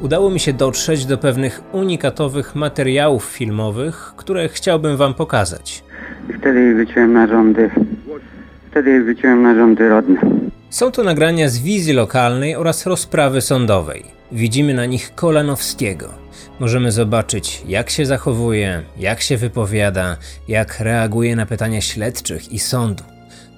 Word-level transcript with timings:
udało 0.00 0.30
mi 0.30 0.40
się 0.40 0.52
dotrzeć 0.52 1.06
do 1.06 1.18
pewnych 1.18 1.62
unikatowych 1.72 2.54
materiałów 2.54 3.24
filmowych, 3.24 4.12
które 4.16 4.48
chciałbym 4.48 4.96
Wam 4.96 5.14
pokazać. 5.14 5.84
Wtedy 6.38 6.74
wyciąłem 6.74 7.12
narządy. 7.12 7.70
Wtedy 8.70 9.04
wyciąłem 9.04 9.42
narządy 9.42 9.88
rodne. 9.88 10.20
Są 10.70 10.90
to 10.90 11.02
nagrania 11.02 11.48
z 11.48 11.58
wizji 11.58 11.92
lokalnej 11.92 12.56
oraz 12.56 12.86
rozprawy 12.86 13.40
sądowej. 13.40 14.04
Widzimy 14.32 14.74
na 14.74 14.86
nich 14.86 15.14
Kolanowskiego. 15.14 16.08
Możemy 16.60 16.92
zobaczyć, 16.92 17.62
jak 17.68 17.90
się 17.90 18.06
zachowuje, 18.06 18.82
jak 18.98 19.20
się 19.20 19.36
wypowiada, 19.36 20.16
jak 20.48 20.80
reaguje 20.80 21.36
na 21.36 21.46
pytania 21.46 21.80
śledczych 21.80 22.52
i 22.52 22.58
sądu. 22.58 23.04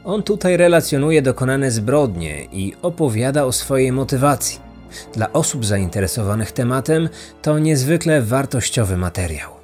On 0.04 0.22
tutaj 0.22 0.56
relacjonuje 0.56 1.22
dokonane 1.22 1.70
zbrodnie 1.70 2.44
i 2.52 2.72
opowiada 2.82 3.44
o 3.44 3.52
swojej 3.52 3.92
motywacji. 3.92 4.71
Dla 5.14 5.32
osób 5.32 5.64
zainteresowanych 5.64 6.52
tematem 6.52 7.08
to 7.42 7.58
niezwykle 7.58 8.22
wartościowy 8.22 8.96
materiał. 8.96 9.62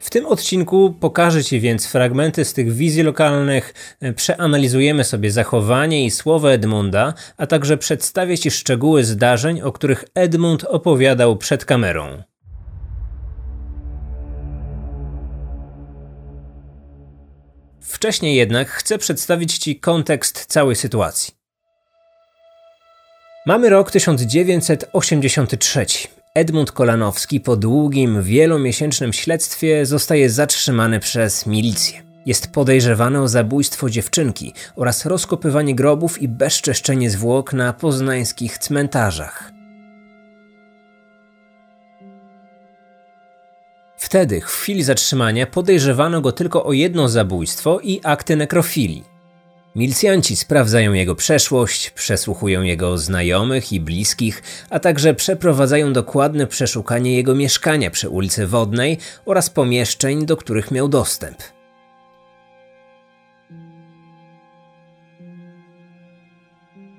W 0.00 0.10
tym 0.10 0.26
odcinku 0.26 0.94
pokażę 1.00 1.44
Ci 1.44 1.60
więc 1.60 1.86
fragmenty 1.86 2.44
z 2.44 2.52
tych 2.52 2.72
wizji 2.72 3.02
lokalnych, 3.02 3.74
przeanalizujemy 4.16 5.04
sobie 5.04 5.30
zachowanie 5.30 6.04
i 6.04 6.10
słowa 6.10 6.50
Edmunda, 6.50 7.14
a 7.36 7.46
także 7.46 7.78
przedstawię 7.78 8.38
Ci 8.38 8.50
szczegóły 8.50 9.04
zdarzeń, 9.04 9.60
o 9.60 9.72
których 9.72 10.04
Edmund 10.14 10.64
opowiadał 10.64 11.36
przed 11.36 11.64
kamerą. 11.64 12.22
Wcześniej 17.80 18.36
jednak 18.36 18.70
chcę 18.70 18.98
przedstawić 18.98 19.58
Ci 19.58 19.80
kontekst 19.80 20.46
całej 20.46 20.76
sytuacji. 20.76 21.39
Mamy 23.46 23.68
rok 23.68 23.90
1983. 23.90 25.86
Edmund 26.34 26.72
Kolanowski 26.72 27.40
po 27.40 27.56
długim, 27.56 28.22
wielomiesięcznym 28.22 29.12
śledztwie 29.12 29.86
zostaje 29.86 30.30
zatrzymany 30.30 31.00
przez 31.00 31.46
milicję. 31.46 32.02
Jest 32.26 32.52
podejrzewany 32.52 33.22
o 33.22 33.28
zabójstwo 33.28 33.90
dziewczynki 33.90 34.54
oraz 34.76 35.06
rozkopywanie 35.06 35.74
grobów 35.74 36.22
i 36.22 36.28
bezczeszczenie 36.28 37.10
zwłok 37.10 37.52
na 37.52 37.72
poznańskich 37.72 38.58
cmentarzach. 38.58 39.52
Wtedy, 43.96 44.40
w 44.40 44.44
chwili 44.44 44.82
zatrzymania, 44.82 45.46
podejrzewano 45.46 46.20
go 46.20 46.32
tylko 46.32 46.64
o 46.64 46.72
jedno 46.72 47.08
zabójstwo 47.08 47.80
i 47.82 48.00
akty 48.04 48.36
nekrofilii. 48.36 49.09
Milicjanci 49.74 50.36
sprawdzają 50.36 50.92
jego 50.92 51.14
przeszłość, 51.14 51.90
przesłuchują 51.90 52.62
jego 52.62 52.98
znajomych 52.98 53.72
i 53.72 53.80
bliskich, 53.80 54.42
a 54.70 54.80
także 54.80 55.14
przeprowadzają 55.14 55.92
dokładne 55.92 56.46
przeszukanie 56.46 57.16
jego 57.16 57.34
mieszkania 57.34 57.90
przy 57.90 58.08
ulicy 58.08 58.46
Wodnej 58.46 58.98
oraz 59.24 59.50
pomieszczeń, 59.50 60.26
do 60.26 60.36
których 60.36 60.70
miał 60.70 60.88
dostęp. 60.88 61.38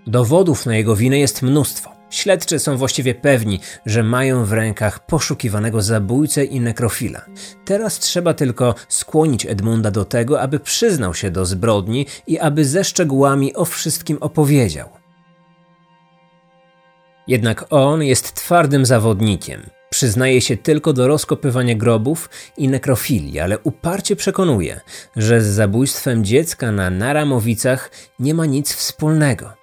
Dowodów 0.08 0.66
na 0.66 0.76
jego 0.76 0.96
winę 0.96 1.20
jest 1.20 1.42
mnóstwo. 1.42 1.91
Śledczy 2.12 2.60
są 2.60 2.78
właściwie 2.78 3.16
pewni, 3.16 3.60
że 3.86 4.04
mają 4.04 4.46
w 4.46 4.54
rękach 4.54 5.06
poszukiwanego 5.06 5.82
zabójcę 5.82 6.46
i 6.46 6.60
nekrofila. 6.60 7.26
Teraz 7.66 8.00
trzeba 8.00 8.34
tylko 8.34 8.76
skłonić 8.88 9.46
Edmunda 9.46 9.92
do 9.92 10.06
tego, 10.06 10.42
aby 10.42 10.60
przyznał 10.60 11.14
się 11.14 11.32
do 11.32 11.46
zbrodni 11.46 12.06
i 12.28 12.40
aby 12.40 12.66
ze 12.66 12.84
szczegółami 12.84 13.56
o 13.56 13.66
wszystkim 13.66 14.18
opowiedział. 14.22 14.90
Jednak 17.28 17.66
on 17.70 18.04
jest 18.04 18.34
twardym 18.34 18.86
zawodnikiem. 18.86 19.70
Przyznaje 19.90 20.42
się 20.42 20.58
tylko 20.58 20.94
do 20.94 21.08
rozkopywania 21.08 21.76
grobów 21.76 22.30
i 22.58 22.68
nekrofilii, 22.68 23.40
ale 23.40 23.60
uparcie 23.60 24.16
przekonuje, 24.16 24.82
że 25.16 25.42
z 25.42 25.46
zabójstwem 25.46 26.24
dziecka 26.24 26.72
na 26.72 26.90
Naramowicach 26.90 27.92
nie 28.20 28.34
ma 28.34 28.46
nic 28.46 28.74
wspólnego. 28.74 29.61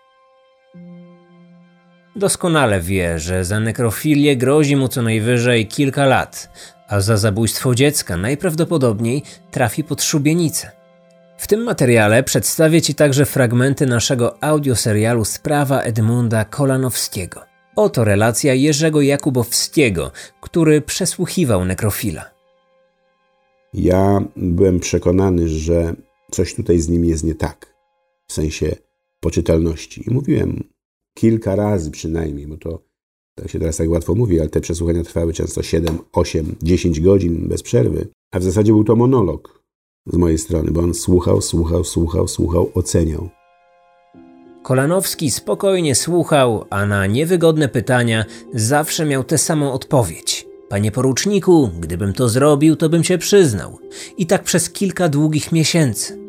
Doskonale 2.18 2.80
wie, 2.80 3.18
że 3.18 3.44
za 3.44 3.60
nekrofilię 3.60 4.36
grozi 4.36 4.76
mu 4.76 4.88
co 4.88 5.02
najwyżej 5.02 5.66
kilka 5.66 6.06
lat, 6.06 6.50
a 6.88 7.00
za 7.00 7.16
zabójstwo 7.16 7.74
dziecka 7.74 8.16
najprawdopodobniej 8.16 9.22
trafi 9.50 9.84
pod 9.84 10.02
szubienicę. 10.02 10.70
W 11.38 11.46
tym 11.46 11.60
materiale 11.60 12.22
przedstawię 12.22 12.82
Ci 12.82 12.94
także 12.94 13.26
fragmenty 13.26 13.86
naszego 13.86 14.44
audioserialu 14.44 15.24
Sprawa 15.24 15.80
Edmunda 15.80 16.44
Kolanowskiego. 16.44 17.44
Oto 17.76 18.04
relacja 18.04 18.54
Jerzego 18.54 19.00
Jakubowskiego, 19.00 20.12
który 20.40 20.80
przesłuchiwał 20.80 21.64
nekrofila. 21.64 22.30
Ja 23.74 24.22
byłem 24.36 24.80
przekonany, 24.80 25.48
że 25.48 25.94
coś 26.30 26.54
tutaj 26.54 26.78
z 26.78 26.88
nim 26.88 27.04
jest 27.04 27.24
nie 27.24 27.34
tak, 27.34 27.74
w 28.26 28.32
sensie 28.32 28.76
poczytalności. 29.20 30.04
I 30.06 30.14
mówiłem 30.14 30.77
kilka 31.18 31.56
razy 31.56 31.90
przynajmniej, 31.90 32.46
bo 32.46 32.56
to 32.56 32.82
tak 33.34 33.50
się 33.50 33.58
teraz 33.58 33.76
tak 33.76 33.90
łatwo 33.90 34.14
mówi, 34.14 34.40
ale 34.40 34.48
te 34.48 34.60
przesłuchania 34.60 35.02
trwały 35.02 35.32
często 35.32 35.62
7, 35.62 35.98
8, 36.12 36.56
10 36.62 37.00
godzin 37.00 37.48
bez 37.48 37.62
przerwy. 37.62 38.08
A 38.32 38.38
w 38.38 38.42
zasadzie 38.42 38.72
był 38.72 38.84
to 38.84 38.96
monolog 38.96 39.62
z 40.06 40.16
mojej 40.16 40.38
strony, 40.38 40.70
bo 40.70 40.80
on 40.80 40.94
słuchał, 40.94 41.40
słuchał, 41.40 41.84
słuchał, 41.84 42.28
słuchał, 42.28 42.70
oceniał. 42.74 43.28
Kolanowski 44.62 45.30
spokojnie 45.30 45.94
słuchał, 45.94 46.64
a 46.70 46.86
na 46.86 47.06
niewygodne 47.06 47.68
pytania 47.68 48.24
zawsze 48.54 49.04
miał 49.04 49.24
tę 49.24 49.38
samą 49.38 49.72
odpowiedź. 49.72 50.46
Panie 50.68 50.92
poruczniku, 50.92 51.70
gdybym 51.80 52.12
to 52.12 52.28
zrobił, 52.28 52.76
to 52.76 52.88
bym 52.88 53.04
się 53.04 53.18
przyznał. 53.18 53.78
I 54.16 54.26
tak 54.26 54.42
przez 54.42 54.70
kilka 54.70 55.08
długich 55.08 55.52
miesięcy. 55.52 56.27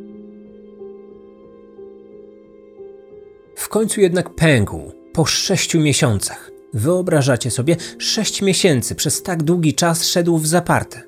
W 3.70 3.72
końcu 3.72 4.02
jednak 4.02 4.36
pękł 4.36 4.92
po 5.14 5.26
sześciu 5.26 5.80
miesiącach. 5.80 6.52
Wyobrażacie 6.74 7.52
sobie, 7.52 7.76
sześć 7.98 8.42
miesięcy 8.42 8.96
przez 8.96 9.24
tak 9.24 9.44
długi 9.44 9.74
czas 9.74 10.06
szedł 10.06 10.38
w 10.38 10.48
zaparte. 10.48 11.02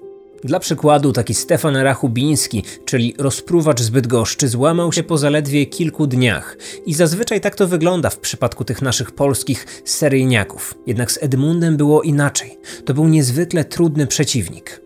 Dla 0.44 0.60
przykładu 0.60 1.14
taki 1.14 1.34
Stefan 1.34 1.76
Rachubiński, 1.76 2.64
czyli 2.86 3.16
rozpruwacz 3.18 3.82
zbyt 3.82 4.08
goszczy, 4.08 4.48
złamał 4.48 4.94
się 4.94 5.04
po 5.04 5.18
zaledwie 5.18 5.66
kilku 5.66 6.08
dniach. 6.08 6.58
I 6.86 6.94
zazwyczaj 6.94 7.42
tak 7.42 7.56
to 7.56 7.68
wygląda 7.68 8.10
w 8.10 8.20
przypadku 8.20 8.64
tych 8.64 8.82
naszych 8.82 9.12
polskich 9.12 9.82
seryjniaków. 9.86 10.76
Jednak 10.88 11.12
z 11.12 11.24
Edmundem 11.24 11.78
było 11.78 12.02
inaczej. 12.02 12.58
To 12.86 12.94
był 12.94 13.08
niezwykle 13.08 13.66
trudny 13.66 14.08
przeciwnik. 14.08 14.82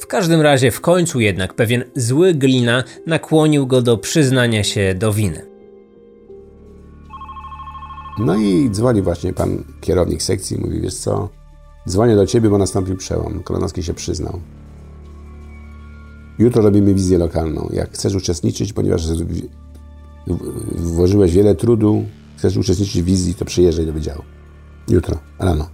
W 0.00 0.06
każdym 0.06 0.40
razie 0.40 0.70
w 0.70 0.80
końcu 0.80 1.20
jednak 1.20 1.54
pewien 1.54 1.84
zły 1.96 2.34
glina 2.34 2.84
nakłonił 3.06 3.66
go 3.66 3.82
do 3.82 3.98
przyznania 3.98 4.64
się 4.64 4.94
do 4.94 5.12
winy. 5.12 5.47
No 8.18 8.36
i 8.36 8.70
dzwoni 8.70 9.02
właśnie 9.02 9.32
pan 9.32 9.64
kierownik 9.80 10.22
sekcji 10.22 10.56
i 10.56 10.60
mówi, 10.60 10.80
wiesz 10.80 10.94
co, 10.94 11.28
dzwonię 11.88 12.16
do 12.16 12.26
ciebie, 12.26 12.50
bo 12.50 12.58
nastąpił 12.58 12.96
przełom. 12.96 13.42
Kolonowski 13.42 13.82
się 13.82 13.94
przyznał. 13.94 14.40
Jutro 16.38 16.62
robimy 16.62 16.94
wizję 16.94 17.18
lokalną. 17.18 17.68
Jak 17.72 17.90
chcesz 17.90 18.14
uczestniczyć, 18.14 18.72
ponieważ 18.72 19.02
włożyłeś 20.76 21.32
wiele 21.32 21.54
trudu, 21.54 22.04
chcesz 22.36 22.56
uczestniczyć 22.56 23.02
w 23.02 23.04
wizji, 23.04 23.34
to 23.34 23.44
przyjeżdżaj 23.44 23.86
do 23.86 23.92
wydziału. 23.92 24.22
Jutro, 24.88 25.18
rano. 25.38 25.68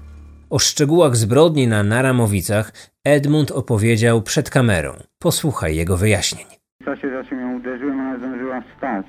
O 0.51 0.59
szczegółach 0.59 1.17
zbrodni 1.17 1.69
na 1.69 1.83
Naramowicach 1.83 2.73
Edmund 3.05 3.51
opowiedział 3.51 4.23
przed 4.23 4.51
kamerą. 4.51 4.93
Posłuchaj 5.19 5.77
jego 5.77 5.97
wyjaśnień. 5.97 6.47
W 6.83 6.85
czasie 6.85 7.11
zaczął 7.11 7.39
ją 7.39 7.57
uderzyłem, 7.57 8.01
ona 8.01 8.19
zdążyła 8.19 8.61
wstać. 8.61 9.07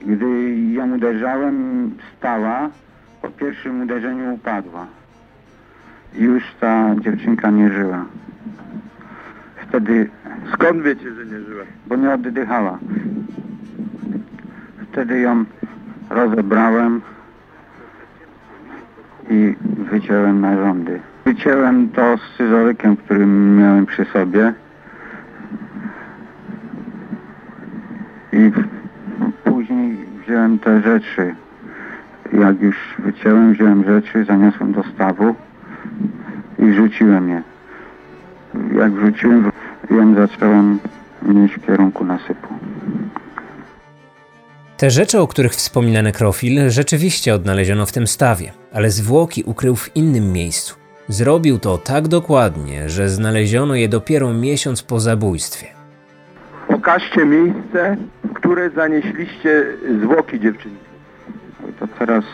Gdy 0.00 0.56
ją 0.72 0.94
uderzałem, 0.94 1.90
stała, 2.16 2.70
po 3.22 3.28
pierwszym 3.28 3.82
uderzeniu 3.82 4.34
upadła. 4.34 4.86
Już 6.14 6.42
ta 6.60 6.94
dziewczynka 7.00 7.50
nie 7.50 7.70
żyła. 7.70 8.04
Wtedy... 9.68 10.10
Skąd 10.52 10.82
wiecie, 10.82 11.14
że 11.14 11.26
nie 11.26 11.40
żyła? 11.40 11.64
Bo 11.86 11.96
nie 11.96 12.14
oddychała. 12.14 12.78
Wtedy 14.92 15.20
ją 15.20 15.44
rozebrałem 16.10 17.00
i 19.30 19.56
wyciąłem 19.90 20.40
narządy. 20.40 21.00
Wyciąłem 21.24 21.88
to 21.88 22.16
z 22.16 22.20
scyzorykiem, 22.20 22.96
który 22.96 23.26
miałem 23.26 23.86
przy 23.86 24.04
sobie. 24.04 24.52
I 28.32 28.52
wziąłem 30.26 30.58
te 30.58 30.82
rzeczy. 30.82 31.34
Jak 32.32 32.60
już 32.60 32.76
wyciąłem, 32.98 33.52
wziąłem 33.52 33.84
rzeczy, 33.84 34.24
zaniosłem 34.24 34.72
do 34.72 34.82
stawu 34.94 35.34
i 36.58 36.72
rzuciłem 36.74 37.28
je. 37.28 37.42
Jak 38.78 38.92
wrzuciłem, 38.92 39.50
ją 39.90 40.14
zacząłem 40.14 40.78
mieć 41.22 41.52
w 41.52 41.66
kierunku 41.66 42.04
nasypu. 42.04 42.48
Te 44.76 44.90
rzeczy, 44.90 45.20
o 45.20 45.26
których 45.26 45.52
wspomina 45.52 46.02
nekrofil, 46.02 46.70
rzeczywiście 46.70 47.34
odnaleziono 47.34 47.86
w 47.86 47.92
tym 47.92 48.06
stawie, 48.06 48.52
ale 48.72 48.90
zwłoki 48.90 49.42
ukrył 49.42 49.76
w 49.76 49.96
innym 49.96 50.32
miejscu. 50.32 50.74
Zrobił 51.08 51.58
to 51.58 51.78
tak 51.78 52.08
dokładnie, 52.08 52.88
że 52.88 53.08
znaleziono 53.08 53.74
je 53.74 53.88
dopiero 53.88 54.32
miesiąc 54.32 54.82
po 54.82 55.00
zabójstwie. 55.00 55.75
Pokażcie 56.76 57.26
miejsce, 57.26 57.96
w 58.24 58.32
które 58.32 58.70
zanieśliście 58.70 59.64
zwłoki 60.00 60.40
dziewczynki. 60.40 60.84
To 61.78 61.86
teraz 61.86 62.24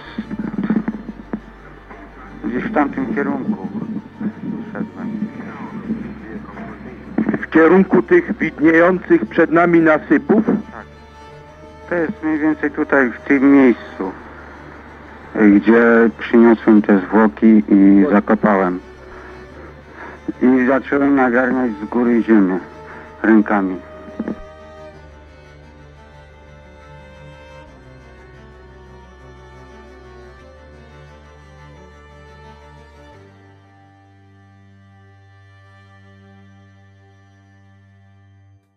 gdzieś 2.45 2.65
w 2.65 2.75
tamtym 2.75 3.15
kierunku 3.15 3.69
szedłem. 4.73 5.09
W 7.43 7.51
kierunku 7.51 8.03
tych 8.03 8.39
widniejących 8.39 9.27
przed 9.27 9.51
nami 9.51 9.81
nasypów. 9.81 10.45
To 11.89 11.95
jest 11.95 12.23
mniej 12.23 12.39
więcej 12.39 12.71
tutaj 12.71 13.11
w 13.11 13.21
tym 13.21 13.53
miejscu, 13.53 14.13
gdzie 15.57 16.11
przyniosłem 16.19 16.83
te 16.83 16.99
zwłoki 16.99 17.63
i 17.69 18.05
zakopałem. 18.11 18.81
I 20.43 20.67
zacząłem 20.67 21.15
nagarniać 21.15 21.71
z 21.83 21.85
góry 21.85 22.23
ziemię 22.23 22.59
rękami. 23.23 23.92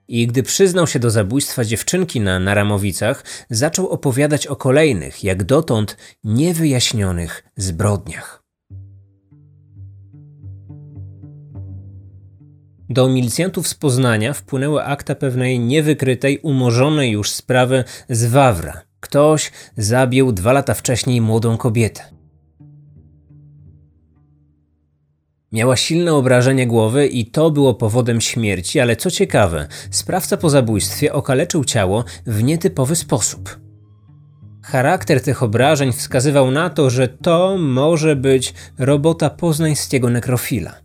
I 0.07 0.28
gdy 0.28 0.44
przyznał 0.44 0.88
się 0.88 1.00
do 1.00 1.10
zabójstwa 1.10 1.66
dziewczynki 1.66 2.22
na 2.22 2.40
Naramowicach, 2.40 3.24
zaczął 3.50 3.90
opowiadać 3.90 4.48
o 4.48 4.56
kolejnych, 4.56 5.24
jak 5.24 5.44
dotąd 5.44 5.98
niewyjaśnionych 6.24 7.44
zbrodniach. 7.57 8.44
Do 12.90 13.10
milicjantów 13.10 13.68
z 13.68 13.74
Poznania 13.74 14.34
wpłynęły 14.34 14.84
akta 14.84 15.16
pewnej 15.16 15.60
niewykrytej, 15.60 16.40
umorzonej 16.40 17.12
już 17.12 17.31
sprawy 17.31 17.84
z 18.10 18.25
Wawra. 18.25 18.81
Ktoś 19.00 19.52
zabił 19.78 20.31
dwa 20.31 20.54
lata 20.54 20.74
wcześniej 20.74 21.22
młodą 21.22 21.57
kobietę. 21.57 22.15
Miała 25.51 25.75
silne 25.75 26.13
obrażenie 26.13 26.68
głowy 26.68 27.07
i 27.07 27.25
to 27.25 27.51
było 27.51 27.74
powodem 27.74 28.21
śmierci, 28.21 28.80
ale 28.80 28.95
co 28.95 29.12
ciekawe, 29.12 29.68
sprawca 29.92 30.38
po 30.38 30.50
zabójstwie 30.50 31.13
okaleczył 31.13 31.65
ciało 31.65 32.03
w 32.25 32.44
nietypowy 32.44 32.95
sposób. 32.95 33.59
Charakter 34.63 35.21
tych 35.21 35.44
obrażeń 35.44 35.92
wskazywał 35.94 36.51
na 36.51 36.69
to, 36.69 36.89
że 36.89 37.07
to 37.07 37.57
może 37.57 38.15
być 38.15 38.53
robota 38.77 39.30
poznańskiego 39.30 40.09
nekrofila. 40.09 40.85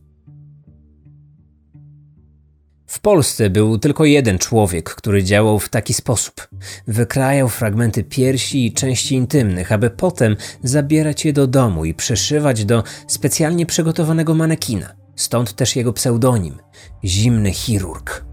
W 2.91 3.01
Polsce 3.01 3.51
był 3.51 3.79
tylko 3.79 4.05
jeden 4.05 4.39
człowiek, 4.39 4.95
który 4.95 5.25
działał 5.25 5.59
w 5.59 5.69
taki 5.69 5.95
sposób. 5.95 6.49
Wykrajał 6.87 7.49
fragmenty 7.49 8.05
piersi 8.05 8.67
i 8.67 8.73
części 8.73 9.15
intymnych, 9.15 9.73
aby 9.73 9.91
potem 9.91 10.37
zabierać 10.63 11.25
je 11.25 11.33
do 11.33 11.47
domu 11.47 11.85
i 11.85 11.95
przyszywać 11.95 12.65
do 12.65 12.85
specjalnie 13.07 13.67
przygotowanego 13.67 14.35
manekina. 14.35 14.93
Stąd 15.17 15.53
też 15.53 15.77
jego 15.77 15.93
pseudonim 15.93 16.59
Zimny 17.05 17.53
Chirurg. 17.53 18.25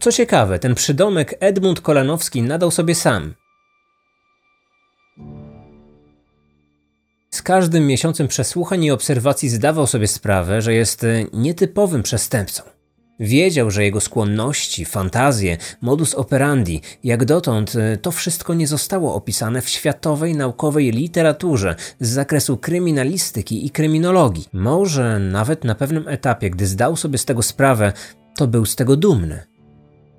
Co 0.00 0.12
ciekawe, 0.12 0.58
ten 0.58 0.74
przydomek 0.74 1.34
Edmund 1.40 1.80
Kolanowski 1.80 2.42
nadał 2.42 2.70
sobie 2.70 2.94
sam. 2.94 3.34
Każdym 7.48 7.86
miesiącem 7.86 8.28
przesłuchań 8.28 8.84
i 8.84 8.90
obserwacji 8.90 9.48
zdawał 9.48 9.86
sobie 9.86 10.06
sprawę, 10.06 10.62
że 10.62 10.74
jest 10.74 11.04
e, 11.04 11.24
nietypowym 11.32 12.02
przestępcą. 12.02 12.62
Wiedział, 13.20 13.70
że 13.70 13.84
jego 13.84 14.00
skłonności, 14.00 14.84
fantazje, 14.84 15.56
modus 15.80 16.14
operandi, 16.14 16.80
jak 17.04 17.24
dotąd 17.24 17.76
e, 17.76 17.96
to 17.96 18.10
wszystko 18.10 18.54
nie 18.54 18.66
zostało 18.66 19.14
opisane 19.14 19.62
w 19.62 19.68
światowej 19.68 20.34
naukowej 20.34 20.90
literaturze 20.90 21.74
z 22.00 22.08
zakresu 22.08 22.56
kryminalistyki 22.56 23.66
i 23.66 23.70
kryminologii. 23.70 24.48
Może 24.52 25.18
nawet 25.18 25.64
na 25.64 25.74
pewnym 25.74 26.08
etapie, 26.08 26.50
gdy 26.50 26.66
zdał 26.66 26.96
sobie 26.96 27.18
z 27.18 27.24
tego 27.24 27.42
sprawę, 27.42 27.92
to 28.36 28.46
był 28.46 28.66
z 28.66 28.76
tego 28.76 28.96
dumny. 28.96 29.47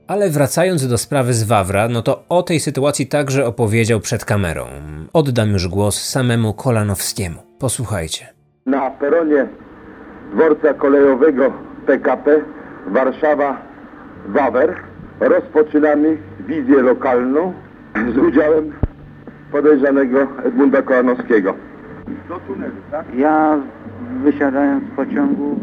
Ale 0.09 0.29
wracając 0.29 0.87
do 0.87 0.97
sprawy 0.97 1.33
z 1.33 1.43
Wawra, 1.43 1.87
no 1.87 2.01
to 2.01 2.23
o 2.29 2.43
tej 2.43 2.59
sytuacji 2.59 3.07
także 3.07 3.45
opowiedział 3.45 3.99
przed 3.99 4.25
kamerą. 4.25 4.65
Oddam 5.13 5.49
już 5.49 5.67
głos 5.67 6.09
samemu 6.09 6.53
Kolanowskiemu. 6.53 7.39
Posłuchajcie. 7.59 8.25
Na 8.65 8.91
peronie 8.91 9.47
dworca 10.33 10.73
kolejowego 10.73 11.53
PKP 11.85 12.41
Warszawa-Wawer 12.91 14.73
rozpoczynamy 15.19 16.17
wizję 16.47 16.81
lokalną 16.81 17.53
z 18.13 18.17
udziałem 18.17 18.71
podejrzanego 19.51 20.27
Edmunda 20.43 20.81
Kolanowskiego. 20.81 21.55
Do 22.29 22.39
tunelu, 22.39 22.75
tak? 22.91 23.05
Ja 23.17 23.59
wysiadając 24.23 24.83
z 24.93 24.95
pociągu 24.95 25.59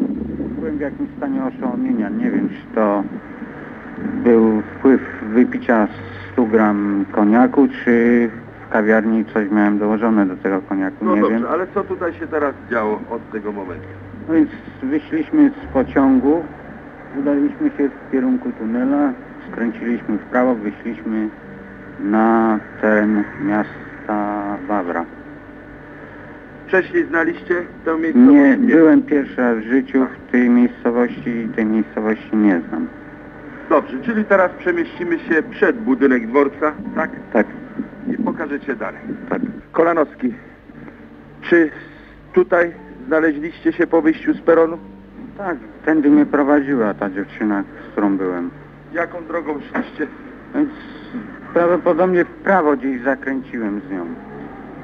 byłem 0.59 0.79
w 0.79 0.81
jakimś 0.81 1.09
stanie 1.17 1.41
oszołomienia. 1.45 2.09
Nie 2.09 2.31
wiem, 2.31 2.49
czy 2.49 2.75
to 2.75 3.03
był 4.07 4.63
wpływ 4.63 5.01
wypicia 5.23 5.89
100 6.33 6.45
gram 6.47 7.05
koniaku, 7.13 7.69
czy 7.85 8.31
w 8.67 8.73
kawiarni 8.73 9.25
coś 9.25 9.51
miałem 9.51 9.79
dołożone 9.79 10.27
do 10.27 10.37
tego 10.37 10.61
koniaku, 10.61 11.05
No 11.05 11.15
nie 11.15 11.21
dobrze, 11.21 11.37
wiem. 11.39 11.47
ale 11.51 11.67
co 11.75 11.85
tutaj 11.85 12.13
się 12.15 12.27
teraz 12.27 12.55
działo 12.71 13.01
od 13.11 13.31
tego 13.33 13.53
momentu? 13.53 13.87
No 14.29 14.35
więc 14.35 14.51
wyszliśmy 14.83 15.51
z 15.51 15.73
pociągu, 15.73 16.45
udaliśmy 17.19 17.71
się 17.79 17.89
w 17.89 18.13
kierunku 18.13 18.53
tunela, 18.59 19.13
skręciliśmy 19.53 20.19
w 20.19 20.23
prawo, 20.25 20.55
wyszliśmy 20.55 21.29
na 22.01 22.59
teren 22.81 23.25
miasta 23.45 24.43
Wawra. 24.69 25.05
Wcześniej 26.67 27.05
znaliście 27.07 27.55
tę 27.85 27.99
miejscowość? 27.99 28.31
Nie, 28.33 28.59
byłem 28.75 29.03
pierwszy 29.03 29.41
raz 29.41 29.59
w 29.59 29.63
życiu 29.63 30.07
w 30.29 30.31
tej 30.33 30.51
miejscowości 30.51 31.31
i 31.31 31.49
tej 31.49 31.67
miejscowości 31.67 32.37
nie 32.37 32.61
znam. 32.69 32.87
Dobrze, 33.69 33.99
czyli 34.05 34.25
teraz 34.25 34.53
przemieścimy 34.59 35.19
się 35.19 35.43
przed 35.43 35.77
budynek 35.77 36.27
dworca, 36.27 36.73
tak? 36.95 37.11
Tak, 37.33 37.47
I 38.13 38.23
pokażecie 38.23 38.77
dalej. 38.77 39.01
tak. 39.31 39.41
Kolanowski, 39.73 40.35
czy 41.43 41.71
tutaj 42.33 42.73
znaleźliście 43.07 43.73
się 43.73 43.87
po 43.87 44.03
wyjściu 44.03 44.35
z 44.35 44.41
peronu? 44.41 44.79
Tak, 45.39 45.57
tędy 45.85 46.11
mnie 46.11 46.27
prowadziła 46.27 46.95
ta 46.95 47.11
dziewczyna, 47.11 47.65
z 47.89 47.93
którą 47.93 48.17
byłem. 48.17 48.51
Jaką 48.93 49.25
drogą 49.25 49.61
szliście? 49.61 50.07
Więc 50.55 50.71
prawdopodobnie 51.55 52.25
w 52.25 52.29
prawo 52.29 52.77
gdzieś 52.77 53.03
zakręciłem 53.03 53.81
z 53.89 53.91
nią. 53.91 54.07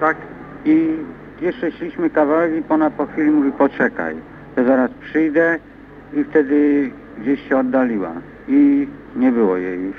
Tak? 0.01 0.17
I 0.65 0.97
jeszcze 1.41 1.71
szliśmy 1.73 2.11
kawałek 2.11 2.53
i 2.57 2.63
ona 2.69 2.91
po 2.91 3.07
chwili 3.07 3.31
mówi 3.31 3.53
poczekaj, 3.53 4.17
to 4.57 4.65
zaraz 4.65 4.91
przyjdę 5.01 5.59
i 6.15 6.25
wtedy 6.25 6.91
gdzieś 7.19 7.49
się 7.49 7.59
oddaliła. 7.59 8.13
I 8.53 8.89
nie 9.17 9.33
było 9.33 9.57
jej 9.57 9.81
już. 9.81 9.97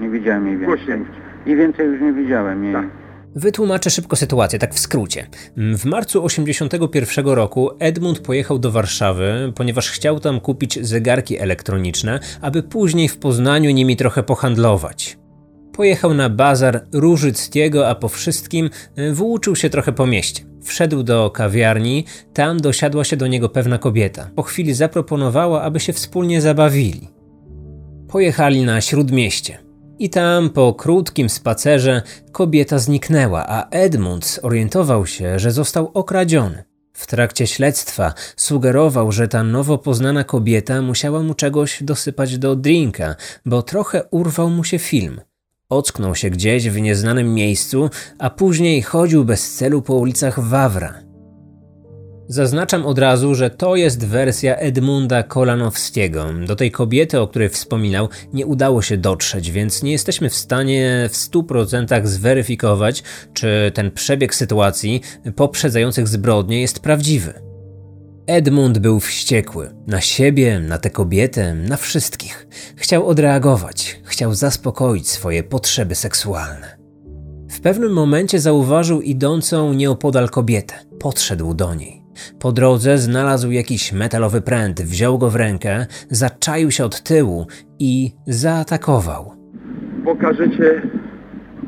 Nie 0.00 0.10
widziałem 0.10 0.46
jej 0.46 0.58
więcej. 0.58 1.04
I 1.46 1.56
więcej 1.56 1.86
już 1.86 2.00
nie 2.00 2.12
widziałem 2.12 2.64
jej. 2.64 2.72
Tak. 2.72 2.86
Wytłumaczę 3.34 3.90
szybko 3.90 4.16
sytuację, 4.16 4.58
tak 4.58 4.74
w 4.74 4.78
skrócie. 4.78 5.26
W 5.56 5.84
marcu 5.84 6.24
81 6.24 7.26
roku 7.26 7.70
Edmund 7.78 8.18
pojechał 8.18 8.58
do 8.58 8.70
Warszawy, 8.70 9.52
ponieważ 9.56 9.90
chciał 9.90 10.20
tam 10.20 10.40
kupić 10.40 10.86
zegarki 10.86 11.38
elektroniczne, 11.38 12.20
aby 12.40 12.62
później 12.62 13.08
w 13.08 13.18
Poznaniu 13.18 13.70
nimi 13.70 13.96
trochę 13.96 14.22
pohandlować. 14.22 15.18
Pojechał 15.72 16.14
na 16.14 16.30
bazar 16.30 16.84
Różyckiego, 16.92 17.88
a 17.88 17.94
po 17.94 18.08
wszystkim 18.08 18.70
y, 18.98 19.12
włóczył 19.12 19.56
się 19.56 19.70
trochę 19.70 19.92
po 19.92 20.06
mieście. 20.06 20.44
Wszedł 20.62 21.02
do 21.02 21.30
kawiarni, 21.30 22.04
tam 22.32 22.60
dosiadła 22.60 23.04
się 23.04 23.16
do 23.16 23.26
niego 23.26 23.48
pewna 23.48 23.78
kobieta. 23.78 24.30
Po 24.36 24.42
chwili 24.42 24.74
zaproponowała, 24.74 25.62
aby 25.62 25.80
się 25.80 25.92
wspólnie 25.92 26.40
zabawili. 26.40 27.15
Pojechali 28.08 28.64
na 28.64 28.80
śródmieście. 28.80 29.58
I 29.98 30.10
tam 30.10 30.50
po 30.50 30.74
krótkim 30.74 31.28
spacerze 31.28 32.02
kobieta 32.32 32.78
zniknęła, 32.78 33.46
a 33.48 33.68
Edmund 33.70 34.26
zorientował 34.42 35.06
się, 35.06 35.38
że 35.38 35.50
został 35.50 35.90
okradziony. 35.94 36.64
W 36.92 37.06
trakcie 37.06 37.46
śledztwa 37.46 38.14
sugerował, 38.36 39.12
że 39.12 39.28
ta 39.28 39.44
nowo 39.44 39.78
poznana 39.78 40.24
kobieta 40.24 40.82
musiała 40.82 41.22
mu 41.22 41.34
czegoś 41.34 41.82
dosypać 41.82 42.38
do 42.38 42.56
drinka, 42.56 43.14
bo 43.46 43.62
trochę 43.62 44.04
urwał 44.10 44.50
mu 44.50 44.64
się 44.64 44.78
film. 44.78 45.20
Ocknął 45.68 46.14
się 46.14 46.30
gdzieś 46.30 46.68
w 46.68 46.80
nieznanym 46.80 47.34
miejscu, 47.34 47.90
a 48.18 48.30
później 48.30 48.82
chodził 48.82 49.24
bez 49.24 49.54
celu 49.54 49.82
po 49.82 49.94
ulicach 49.94 50.40
Wawra. 50.40 51.05
Zaznaczam 52.28 52.86
od 52.86 52.98
razu, 52.98 53.34
że 53.34 53.50
to 53.50 53.76
jest 53.76 54.06
wersja 54.06 54.56
Edmunda 54.56 55.22
Kolanowskiego. 55.22 56.26
Do 56.46 56.56
tej 56.56 56.70
kobiety, 56.70 57.20
o 57.20 57.28
której 57.28 57.48
wspominał, 57.48 58.08
nie 58.32 58.46
udało 58.46 58.82
się 58.82 58.96
dotrzeć, 58.96 59.50
więc 59.50 59.82
nie 59.82 59.92
jesteśmy 59.92 60.30
w 60.30 60.34
stanie 60.34 61.08
w 61.12 61.16
100% 61.16 62.06
zweryfikować, 62.06 63.02
czy 63.34 63.72
ten 63.74 63.90
przebieg 63.90 64.34
sytuacji 64.34 65.00
poprzedzających 65.36 66.08
zbrodnie 66.08 66.60
jest 66.60 66.80
prawdziwy. 66.80 67.32
Edmund 68.26 68.78
był 68.78 69.00
wściekły 69.00 69.74
na 69.86 70.00
siebie, 70.00 70.60
na 70.60 70.78
tę 70.78 70.90
kobietę, 70.90 71.54
na 71.54 71.76
wszystkich. 71.76 72.46
Chciał 72.76 73.06
odreagować, 73.06 74.00
chciał 74.04 74.34
zaspokoić 74.34 75.08
swoje 75.08 75.42
potrzeby 75.42 75.94
seksualne. 75.94 76.76
W 77.50 77.60
pewnym 77.60 77.92
momencie 77.92 78.40
zauważył 78.40 79.00
idącą 79.00 79.72
nieopodal 79.72 80.30
kobietę. 80.30 80.74
Podszedł 80.98 81.54
do 81.54 81.74
niej. 81.74 82.05
Po 82.38 82.52
drodze 82.52 82.98
znalazł 82.98 83.50
jakiś 83.50 83.92
metalowy 83.92 84.40
pręt, 84.40 84.82
wziął 84.82 85.18
go 85.18 85.30
w 85.30 85.36
rękę, 85.36 85.86
zaczaił 86.10 86.70
się 86.70 86.84
od 86.84 87.02
tyłu 87.02 87.46
i 87.78 88.12
zaatakował. 88.26 89.32
Pokażecie 90.04 90.82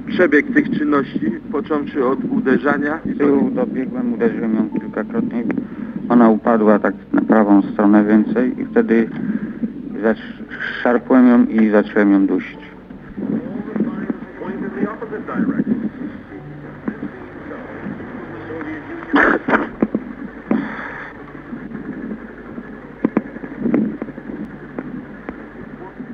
przebieg 0.09 0.55
tych 0.55 0.71
czynności, 0.79 1.31
począwszy 1.53 2.07
od 2.07 2.19
uderzania. 2.25 3.01
Z 3.15 3.19
tyłu 3.19 3.51
dobiegłem, 3.51 4.15
uderzyłem 4.15 4.55
ją 4.55 4.81
kilkakrotnie. 4.81 5.45
Ona 6.09 6.31
upadła 6.31 6.79
tak 6.79 6.95
na 7.13 7.23
prawą 7.23 7.63
stronę 7.63 8.05
więcej 8.05 8.61
i 8.61 8.65
wtedy 8.65 9.11
szarpłem 10.83 11.29
ją 11.29 11.45
i 11.47 11.71
zacząłem 11.71 12.13
ją 12.13 12.27
dusić. 12.27 12.68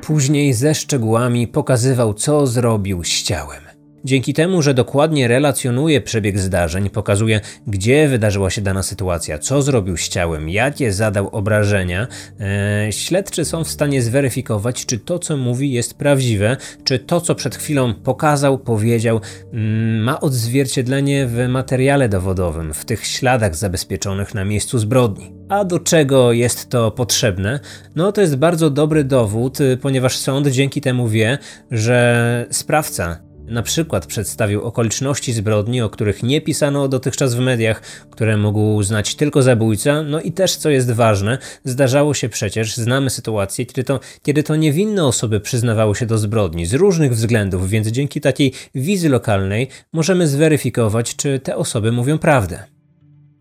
Później 0.06 0.54
ze 0.54 0.74
szczegółami 0.74 1.48
pokazywał, 1.48 2.14
co 2.14 2.46
zrobił 2.46 3.04
z 3.04 3.22
ciałem. 3.22 3.73
Dzięki 4.04 4.34
temu, 4.34 4.62
że 4.62 4.74
dokładnie 4.74 5.28
relacjonuje 5.28 6.00
przebieg 6.00 6.38
zdarzeń, 6.38 6.90
pokazuje, 6.90 7.40
gdzie 7.66 8.08
wydarzyła 8.08 8.50
się 8.50 8.62
dana 8.62 8.82
sytuacja, 8.82 9.38
co 9.38 9.62
zrobił 9.62 9.96
z 9.96 10.08
ciałem, 10.08 10.48
jakie 10.48 10.92
zadał 10.92 11.28
obrażenia, 11.28 12.06
e, 12.40 12.92
śledczy 12.92 13.44
są 13.44 13.64
w 13.64 13.68
stanie 13.68 14.02
zweryfikować, 14.02 14.86
czy 14.86 14.98
to, 14.98 15.18
co 15.18 15.36
mówi, 15.36 15.72
jest 15.72 15.94
prawdziwe, 15.94 16.56
czy 16.84 16.98
to, 16.98 17.20
co 17.20 17.34
przed 17.34 17.56
chwilą 17.56 17.94
pokazał, 17.94 18.58
powiedział, 18.58 19.20
mm, 19.52 20.02
ma 20.02 20.20
odzwierciedlenie 20.20 21.26
w 21.26 21.48
materiale 21.48 22.08
dowodowym, 22.08 22.74
w 22.74 22.84
tych 22.84 23.06
śladach 23.06 23.56
zabezpieczonych 23.56 24.34
na 24.34 24.44
miejscu 24.44 24.78
zbrodni. 24.78 25.32
A 25.48 25.64
do 25.64 25.78
czego 25.78 26.32
jest 26.32 26.68
to 26.68 26.90
potrzebne? 26.90 27.60
No 27.96 28.12
to 28.12 28.20
jest 28.20 28.36
bardzo 28.36 28.70
dobry 28.70 29.04
dowód, 29.04 29.58
ponieważ 29.80 30.16
sąd 30.16 30.48
dzięki 30.48 30.80
temu 30.80 31.08
wie, 31.08 31.38
że 31.70 32.46
sprawca 32.50 33.33
na 33.46 33.62
przykład 33.62 34.06
przedstawił 34.06 34.62
okoliczności 34.62 35.32
zbrodni, 35.32 35.82
o 35.82 35.90
których 35.90 36.22
nie 36.22 36.40
pisano 36.40 36.88
dotychczas 36.88 37.34
w 37.34 37.38
mediach, 37.38 37.80
które 38.10 38.36
mógł 38.36 38.82
znać 38.82 39.14
tylko 39.14 39.42
zabójca, 39.42 40.02
no 40.02 40.20
i 40.20 40.32
też, 40.32 40.56
co 40.56 40.70
jest 40.70 40.90
ważne, 40.90 41.38
zdarzało 41.64 42.14
się 42.14 42.28
przecież, 42.28 42.76
znamy 42.76 43.10
sytuacje, 43.10 43.66
kiedy 43.66 43.84
to, 43.84 44.00
kiedy 44.22 44.42
to 44.42 44.56
niewinne 44.56 45.04
osoby 45.04 45.40
przyznawały 45.40 45.96
się 45.96 46.06
do 46.06 46.18
zbrodni 46.18 46.66
z 46.66 46.74
różnych 46.74 47.14
względów, 47.14 47.68
więc 47.68 47.88
dzięki 47.88 48.20
takiej 48.20 48.52
wizy 48.74 49.08
lokalnej 49.08 49.68
możemy 49.92 50.28
zweryfikować, 50.28 51.16
czy 51.16 51.38
te 51.38 51.56
osoby 51.56 51.92
mówią 51.92 52.18
prawdę. 52.18 52.64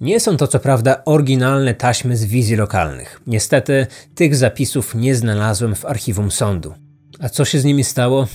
Nie 0.01 0.19
są 0.19 0.37
to 0.37 0.47
co 0.47 0.59
prawda 0.59 1.01
oryginalne 1.05 1.73
taśmy 1.73 2.17
z 2.17 2.25
wizji 2.25 2.55
lokalnych. 2.55 3.21
Niestety 3.27 3.87
tych 4.15 4.35
zapisów 4.35 4.95
nie 4.95 5.15
znalazłem 5.15 5.75
w 5.75 5.85
archiwum 5.85 6.31
sądu. 6.31 6.73
A 7.23 7.29
co 7.29 7.45
się 7.45 7.59
z 7.59 7.65
nimi 7.65 7.83
stało? 7.83 8.27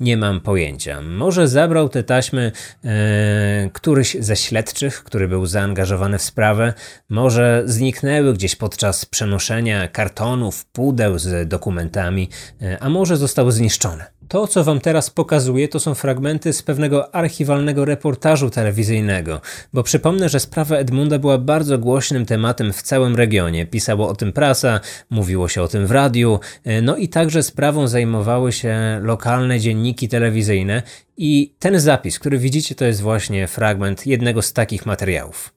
Nie 0.00 0.16
mam 0.16 0.40
pojęcia. 0.40 1.02
Może 1.02 1.48
zabrał 1.48 1.88
te 1.88 2.02
taśmy 2.02 2.52
e, 2.84 3.70
któryś 3.72 4.16
ze 4.20 4.36
śledczych, 4.36 5.04
który 5.04 5.28
był 5.28 5.46
zaangażowany 5.46 6.18
w 6.18 6.22
sprawę, 6.22 6.74
może 7.08 7.62
zniknęły 7.66 8.34
gdzieś 8.34 8.56
podczas 8.56 9.04
przenoszenia 9.04 9.88
kartonów, 9.88 10.64
pudeł 10.64 11.18
z 11.18 11.48
dokumentami, 11.48 12.28
e, 12.62 12.78
a 12.82 12.88
może 12.88 13.16
zostały 13.16 13.52
zniszczone. 13.52 14.15
To, 14.28 14.46
co 14.46 14.64
wam 14.64 14.80
teraz 14.80 15.10
pokazuję, 15.10 15.68
to 15.68 15.80
są 15.80 15.94
fragmenty 15.94 16.52
z 16.52 16.62
pewnego 16.62 17.14
archiwalnego 17.14 17.84
reportażu 17.84 18.50
telewizyjnego, 18.50 19.40
bo 19.72 19.82
przypomnę, 19.82 20.28
że 20.28 20.40
sprawa 20.40 20.76
Edmunda 20.76 21.18
była 21.18 21.38
bardzo 21.38 21.78
głośnym 21.78 22.26
tematem 22.26 22.72
w 22.72 22.82
całym 22.82 23.16
regionie. 23.16 23.66
Pisało 23.66 24.08
o 24.08 24.14
tym 24.14 24.32
prasa, 24.32 24.80
mówiło 25.10 25.48
się 25.48 25.62
o 25.62 25.68
tym 25.68 25.86
w 25.86 25.90
radiu, 25.90 26.40
e, 26.64 26.82
no 26.82 26.96
i 26.96 27.08
także 27.08 27.42
sprawą 27.42 27.88
zajmowały 27.88 28.52
się 28.52 29.00
lokalne 29.02 29.60
dzienniki 29.60 30.08
telewizyjne 30.08 30.82
i 31.16 31.54
ten 31.58 31.80
zapis, 31.80 32.18
który 32.18 32.38
widzicie, 32.38 32.74
to 32.74 32.84
jest 32.84 33.00
właśnie 33.00 33.46
fragment 33.46 34.06
jednego 34.06 34.42
z 34.42 34.52
takich 34.52 34.86
materiałów. 34.86 35.54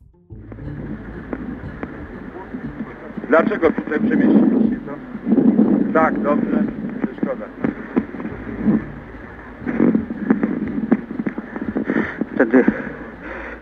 Dlaczego 3.30 3.72
tutaj 3.72 4.00
przemieściliście 4.00 4.80
to? 4.86 4.94
Tak, 5.94 6.24
dobrze, 6.24 6.64
szkoda. 7.18 7.59
Wtedy, 12.40 12.64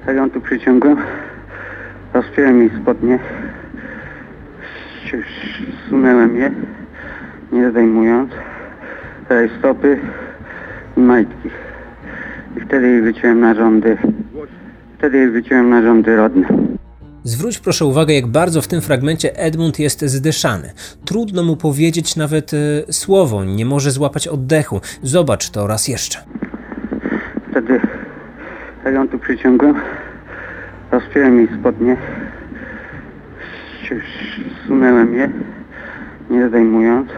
jak 0.08 0.16
ją 0.16 0.30
tu 0.30 0.42
przyciągłem, 0.42 0.98
rozpiąłem 2.14 2.60
jej 2.60 2.72
spodnie, 2.82 3.20
zsunęłem 5.86 6.38
je, 6.38 6.52
nie 7.52 7.72
zdejmując, 7.72 8.32
jej 9.30 9.50
stopy 9.60 10.00
i 10.98 11.00
majtki. 11.00 11.50
I 12.58 12.62
wtedy 12.62 12.88
jej 12.88 13.02
wyciąłem 13.02 13.40
narządy, 13.40 13.98
wtedy 14.98 15.18
jej 15.18 15.30
wyciąłem 15.30 15.70
narządy 15.70 16.16
rodne. 16.16 16.48
Zwróć 17.24 17.60
proszę 17.60 17.86
uwagę, 17.86 18.14
jak 18.14 18.28
bardzo 18.28 18.62
w 18.62 18.68
tym 18.68 18.82
fragmencie 18.82 19.38
Edmund 19.38 19.80
jest 19.80 20.02
zdyszany. 20.02 20.72
Trudno 21.06 21.44
mu 21.44 21.56
powiedzieć 21.56 22.16
nawet 22.16 22.52
e, 22.54 22.94
słowo, 22.94 23.46
nie 23.46 23.66
może 23.66 23.92
złapać 23.92 24.28
oddechu. 24.28 24.82
Zobacz 25.04 25.50
to 25.50 25.68
raz 25.68 25.88
jeszcze. 25.88 26.20
Wtedy, 27.52 27.97
jak 28.88 28.96
ją 28.96 29.08
tu 29.08 29.20
przyciągłem, 29.20 29.76
rozpiąłem 30.92 31.38
jej 31.38 31.48
spodnie, 31.60 31.98
zsunęłem 34.64 35.14
je, 35.14 35.30
nie 36.30 36.48
zdejmując, 36.48 37.10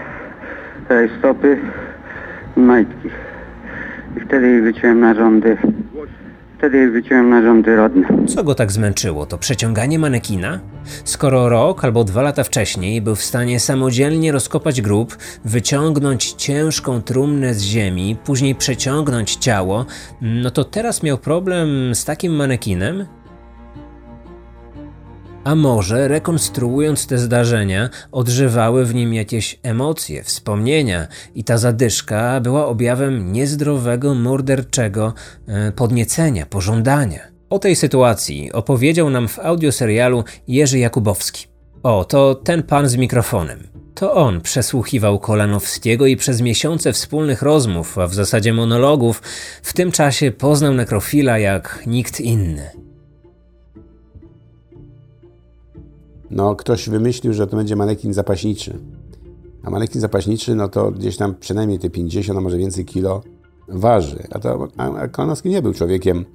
stopy 1.19 1.57
i 2.57 2.59
majtki. 2.59 3.09
I 4.17 4.19
wtedy 4.19 4.47
jej 4.47 4.61
wyciąłem 4.61 4.99
narządy, 4.99 5.57
wtedy 6.59 6.77
jej 6.77 6.91
wyciąłem 6.91 7.29
narządy 7.29 7.75
rodne. 7.75 8.07
Co 8.27 8.43
go 8.43 8.55
tak 8.55 8.71
zmęczyło? 8.71 9.25
To 9.25 9.37
przeciąganie 9.37 9.99
manekina? 9.99 10.59
Skoro 11.03 11.49
rok 11.49 11.83
albo 11.85 12.03
dwa 12.03 12.21
lata 12.21 12.43
wcześniej 12.43 13.01
był 13.01 13.15
w 13.15 13.23
stanie 13.23 13.59
samodzielnie 13.59 14.31
rozkopać 14.31 14.81
grób, 14.81 15.17
wyciągnąć 15.45 16.31
ciężką 16.31 17.01
trumnę 17.01 17.53
z 17.53 17.61
ziemi, 17.61 18.17
później 18.25 18.55
przeciągnąć 18.55 19.35
ciało, 19.35 19.85
no 20.21 20.51
to 20.51 20.63
teraz 20.63 21.03
miał 21.03 21.17
problem 21.17 21.95
z 21.95 22.05
takim 22.05 22.35
manekinem? 22.35 23.05
A 25.43 25.55
może 25.55 26.07
rekonstruując 26.07 27.07
te 27.07 27.17
zdarzenia, 27.17 27.89
odżywały 28.11 28.85
w 28.85 28.95
nim 28.95 29.13
jakieś 29.13 29.59
emocje, 29.63 30.23
wspomnienia 30.23 31.07
i 31.35 31.43
ta 31.43 31.57
zadyszka 31.57 32.41
była 32.41 32.65
objawem 32.65 33.33
niezdrowego, 33.33 34.15
morderczego 34.15 35.13
e, 35.47 35.71
podniecenia, 35.71 36.45
pożądania. 36.45 37.19
O 37.49 37.59
tej 37.59 37.75
sytuacji 37.75 38.51
opowiedział 38.51 39.09
nam 39.09 39.27
w 39.27 39.39
audioserialu 39.39 40.23
Jerzy 40.47 40.79
Jakubowski. 40.79 41.47
O, 41.83 42.05
to 42.05 42.35
ten 42.35 42.63
pan 42.63 42.89
z 42.89 42.95
mikrofonem. 42.95 43.67
To 43.95 44.13
on 44.13 44.41
przesłuchiwał 44.41 45.19
Kolanowskiego 45.19 46.05
i 46.05 46.15
przez 46.15 46.41
miesiące 46.41 46.93
wspólnych 46.93 47.41
rozmów, 47.41 47.97
a 47.97 48.07
w 48.07 48.13
zasadzie 48.13 48.53
monologów, 48.53 49.21
w 49.63 49.73
tym 49.73 49.91
czasie 49.91 50.31
poznał 50.31 50.73
nekrofila 50.73 51.39
jak 51.39 51.83
nikt 51.87 52.19
inny. 52.19 52.88
No, 56.31 56.55
ktoś 56.55 56.89
wymyślił, 56.89 57.33
że 57.33 57.47
to 57.47 57.57
będzie 57.57 57.75
manekin 57.75 58.13
zapaśniczy. 58.13 58.79
A 59.63 59.69
manekin 59.69 60.01
zapaśniczy, 60.01 60.55
no 60.55 60.67
to 60.67 60.91
gdzieś 60.91 61.17
tam 61.17 61.35
przynajmniej 61.39 61.79
te 61.79 61.89
50, 61.89 62.39
a 62.39 62.41
może 62.41 62.57
więcej 62.57 62.85
kilo 62.85 63.21
waży. 63.67 64.23
A 64.31 64.39
to 64.39 64.67
a, 64.77 65.07
Kolanowski 65.07 65.49
nie 65.49 65.61
był 65.61 65.73
człowiekiem 65.73 66.25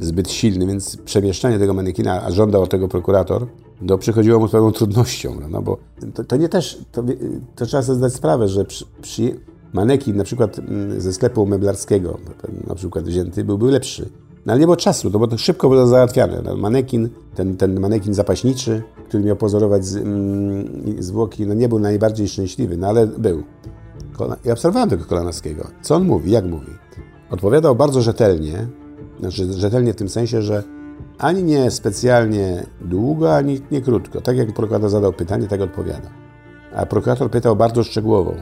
zbyt 0.00 0.30
silny, 0.30 0.66
więc 0.66 0.96
przemieszczanie 0.96 1.58
tego 1.58 1.74
manekina, 1.74 2.22
a 2.22 2.30
żądał 2.30 2.66
tego 2.66 2.88
prokurator, 2.88 3.46
to 3.88 3.98
przychodziło 3.98 4.40
mu 4.40 4.48
z 4.48 4.50
pewną 4.50 4.72
trudnością, 4.72 5.38
no 5.50 5.62
bo 5.62 5.78
to, 6.14 6.24
to 6.24 6.36
nie 6.36 6.48
też, 6.48 6.78
to, 6.92 7.04
to 7.56 7.66
trzeba 7.66 7.82
sobie 7.82 7.96
zdać 7.96 8.14
sprawę, 8.14 8.48
że 8.48 8.64
przy, 8.64 8.84
przy 9.02 9.40
manekin 9.72 10.16
na 10.16 10.24
przykład 10.24 10.58
mm, 10.58 11.00
ze 11.00 11.12
sklepu 11.12 11.46
meblarskiego, 11.46 12.18
na 12.66 12.74
przykład 12.74 13.04
wzięty, 13.04 13.44
byłby 13.44 13.70
lepszy. 13.70 14.10
No 14.46 14.52
ale 14.52 14.60
nie 14.60 14.66
było 14.66 14.76
czasu, 14.76 15.10
no 15.10 15.26
to 15.26 15.38
szybko 15.38 15.68
było 15.68 15.86
załatwiane. 15.86 16.42
No, 16.44 16.56
manekin, 16.56 17.08
ten, 17.34 17.56
ten 17.56 17.80
manekin 17.80 18.14
zapaśniczy, 18.14 18.82
który 19.08 19.24
miał 19.24 19.36
pozorować 19.36 19.84
z, 19.84 19.96
mm, 19.96 21.02
zwłoki, 21.02 21.46
no 21.46 21.54
nie 21.54 21.68
był 21.68 21.78
najbardziej 21.78 22.28
szczęśliwy, 22.28 22.76
no 22.76 22.86
ale 22.86 23.06
był. 23.06 23.42
I 24.44 24.50
obserwowałem 24.50 24.90
tego 24.90 25.04
Kolanowskiego. 25.04 25.66
Co 25.82 25.94
on 25.94 26.04
mówi, 26.04 26.30
jak 26.30 26.44
mówi? 26.44 26.72
Odpowiadał 27.30 27.76
bardzo 27.76 28.02
rzetelnie, 28.02 28.66
znaczy 29.20 29.52
rzetelnie 29.52 29.92
w 29.92 29.96
tym 29.96 30.08
sensie, 30.08 30.42
że 30.42 30.62
ani 31.18 31.44
nie 31.44 31.70
specjalnie 31.70 32.66
długo, 32.80 33.36
ani 33.36 33.60
nie 33.70 33.80
krótko. 33.80 34.20
Tak 34.20 34.36
jak 34.36 34.54
prokurator 34.54 34.90
zadał 34.90 35.12
pytanie, 35.12 35.48
tak 35.48 35.60
odpowiada. 35.60 36.10
A 36.74 36.86
prokurator 36.86 37.30
pytał 37.30 37.56
bardzo 37.56 37.84
szczegółowo. 37.84 38.34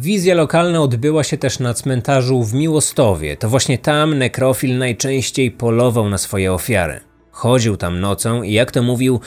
Wizja 0.00 0.34
lokalna 0.34 0.80
odbyła 0.80 1.24
się 1.24 1.38
też 1.38 1.58
na 1.58 1.74
cmentarzu 1.74 2.42
w 2.42 2.54
Miłostowie. 2.54 3.36
To 3.36 3.48
właśnie 3.48 3.78
tam 3.78 4.18
nekrofil 4.18 4.78
najczęściej 4.78 5.50
polował 5.50 6.08
na 6.08 6.18
swoje 6.18 6.52
ofiary. 6.52 7.00
Chodził 7.30 7.76
tam 7.76 8.00
nocą 8.00 8.42
i 8.42 8.52
jak 8.52 8.70
to 8.70 8.82
mówił, 8.82 9.20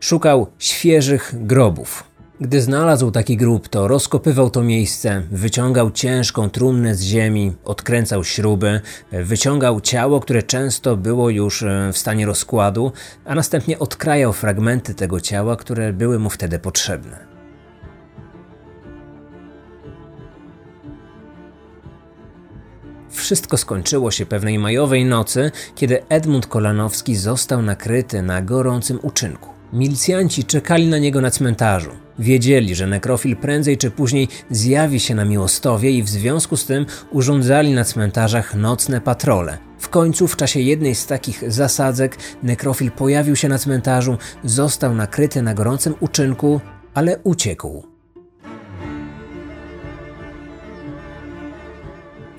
szukał 0.00 0.46
świeżych 0.58 1.34
grobów. 1.34 2.04
Gdy 2.40 2.62
znalazł 2.62 3.10
taki 3.10 3.36
grób, 3.36 3.68
to 3.68 3.88
rozkopywał 3.88 4.50
to 4.50 4.62
miejsce, 4.62 5.22
wyciągał 5.30 5.90
ciężką 5.90 6.50
trumnę 6.50 6.94
z 6.94 7.02
ziemi, 7.02 7.52
odkręcał 7.64 8.24
śruby, 8.24 8.80
wyciągał 9.12 9.80
ciało, 9.80 10.20
które 10.20 10.42
często 10.42 10.96
było 10.96 11.30
już 11.30 11.62
e, 11.62 11.90
w 11.92 11.98
stanie 11.98 12.26
rozkładu, 12.26 12.92
a 13.24 13.34
następnie 13.34 13.78
odkrajał 13.78 14.32
fragmenty 14.32 14.94
tego 14.94 15.20
ciała, 15.20 15.56
które 15.56 15.92
były 15.92 16.18
mu 16.18 16.30
wtedy 16.30 16.58
potrzebne. 16.58 17.27
Wszystko 23.18 23.56
skończyło 23.56 24.10
się 24.10 24.26
pewnej 24.26 24.58
majowej 24.58 25.04
nocy, 25.04 25.50
kiedy 25.74 26.08
Edmund 26.08 26.46
Kolanowski 26.46 27.16
został 27.16 27.62
nakryty 27.62 28.22
na 28.22 28.42
gorącym 28.42 28.98
uczynku. 29.02 29.48
Milicjanci 29.72 30.44
czekali 30.44 30.86
na 30.86 30.98
niego 30.98 31.20
na 31.20 31.30
cmentarzu. 31.30 31.90
Wiedzieli, 32.18 32.74
że 32.74 32.86
nekrofil 32.86 33.36
prędzej 33.36 33.78
czy 33.78 33.90
później 33.90 34.28
zjawi 34.50 35.00
się 35.00 35.14
na 35.14 35.24
Miłostowie 35.24 35.90
i 35.90 36.02
w 36.02 36.08
związku 36.08 36.56
z 36.56 36.66
tym 36.66 36.86
urządzali 37.10 37.72
na 37.72 37.84
cmentarzach 37.84 38.54
nocne 38.54 39.00
patrole. 39.00 39.58
W 39.78 39.88
końcu 39.88 40.28
w 40.28 40.36
czasie 40.36 40.60
jednej 40.60 40.94
z 40.94 41.06
takich 41.06 41.52
zasadzek 41.52 42.18
nekrofil 42.42 42.90
pojawił 42.90 43.36
się 43.36 43.48
na 43.48 43.58
cmentarzu, 43.58 44.18
został 44.44 44.94
nakryty 44.94 45.42
na 45.42 45.54
gorącym 45.54 45.94
uczynku, 46.00 46.60
ale 46.94 47.18
uciekł. 47.24 47.97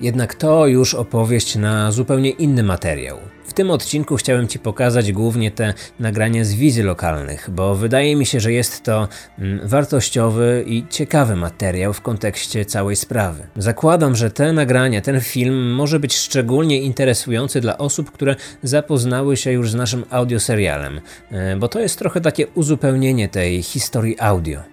Jednak 0.00 0.34
to 0.34 0.66
już 0.66 0.94
opowieść 0.94 1.56
na 1.56 1.92
zupełnie 1.92 2.30
inny 2.30 2.62
materiał. 2.62 3.18
W 3.50 3.52
tym 3.52 3.70
odcinku 3.70 4.16
chciałem 4.16 4.48
Ci 4.48 4.58
pokazać 4.58 5.12
głównie 5.12 5.50
te 5.50 5.74
nagrania 6.00 6.44
z 6.44 6.54
wizji 6.54 6.82
lokalnych, 6.82 7.50
bo 7.50 7.74
wydaje 7.74 8.16
mi 8.16 8.26
się, 8.26 8.40
że 8.40 8.52
jest 8.52 8.82
to 8.82 9.08
mm, 9.38 9.68
wartościowy 9.68 10.64
i 10.66 10.84
ciekawy 10.90 11.36
materiał 11.36 11.92
w 11.92 12.00
kontekście 12.00 12.64
całej 12.64 12.96
sprawy. 12.96 13.46
Zakładam, 13.56 14.16
że 14.16 14.30
te 14.30 14.52
nagrania, 14.52 15.00
ten 15.00 15.20
film 15.20 15.72
może 15.74 16.00
być 16.00 16.16
szczególnie 16.16 16.80
interesujący 16.80 17.60
dla 17.60 17.78
osób, 17.78 18.10
które 18.10 18.36
zapoznały 18.62 19.36
się 19.36 19.52
już 19.52 19.70
z 19.70 19.74
naszym 19.74 20.04
audioserialem, 20.10 21.00
e, 21.30 21.56
bo 21.56 21.68
to 21.68 21.80
jest 21.80 21.98
trochę 21.98 22.20
takie 22.20 22.46
uzupełnienie 22.46 23.28
tej 23.28 23.62
historii 23.62 24.20
audio. 24.20 24.69